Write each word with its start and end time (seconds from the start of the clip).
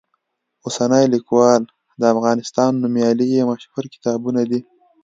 اوسنی 0.65 1.05
لیکوال، 1.13 1.61
د 1.99 2.01
افغانستان 2.13 2.71
نومیالي 2.83 3.25
یې 3.35 3.41
مشهور 3.51 3.83
کتابونه 3.95 4.41
دي. 4.49 4.59